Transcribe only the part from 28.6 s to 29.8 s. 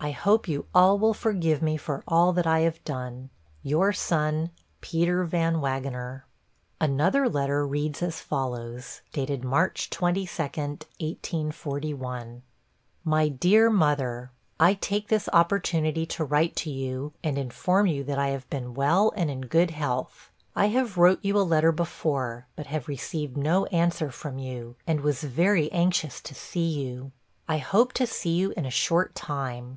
a short time.